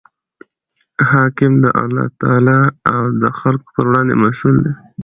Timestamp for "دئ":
4.65-4.73